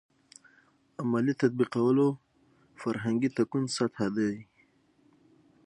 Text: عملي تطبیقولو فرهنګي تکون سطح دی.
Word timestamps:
عملي 1.01 1.33
تطبیقولو 1.41 2.07
فرهنګي 2.81 3.29
تکون 3.37 3.63
سطح 3.75 3.99
دی. 4.15 4.33